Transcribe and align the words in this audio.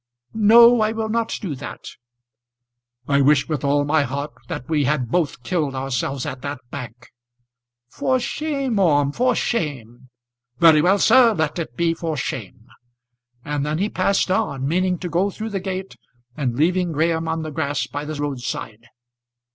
"No, 0.33 0.81
I 0.81 0.93
will 0.93 1.09
not 1.09 1.37
do 1.41 1.53
that." 1.53 1.89
"I 3.07 3.21
wish 3.21 3.47
with 3.47 3.63
all 3.63 3.85
my 3.85 4.01
heart 4.01 4.31
that 4.47 4.67
we 4.67 4.85
had 4.85 5.11
both 5.11 5.43
killed 5.43 5.75
ourselves 5.75 6.25
at 6.25 6.41
that 6.41 6.59
bank." 6.71 7.09
"For 7.87 8.19
shame, 8.19 8.79
Orme, 8.79 9.11
for 9.11 9.35
shame!" 9.35 10.09
"Very 10.57 10.81
well, 10.81 10.97
sir; 10.97 11.35
let 11.35 11.59
it 11.59 11.77
be 11.77 11.93
for 11.93 12.17
shame." 12.17 12.65
And 13.45 13.63
then 13.63 13.77
he 13.77 13.89
passed 13.89 14.31
on, 14.31 14.67
meaning 14.67 14.97
to 14.97 15.07
go 15.07 15.29
through 15.29 15.51
the 15.51 15.59
gate, 15.59 15.95
and 16.35 16.57
leaving 16.57 16.91
Graham 16.93 17.27
on 17.27 17.43
the 17.43 17.51
grass 17.51 17.85
by 17.85 18.03
the 18.03 18.15
road 18.15 18.39
side. 18.39 18.87